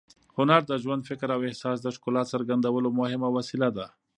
هنر 0.37 0.61
د 0.67 0.73
ژوند، 0.83 1.07
فکر 1.09 1.27
او 1.35 1.41
احساس 1.49 1.77
د 1.81 1.87
ښکلا 1.95 2.23
څرګندولو 2.33 2.89
مهم 2.99 3.21
وسیله 3.37 3.69
ده. 3.77 3.85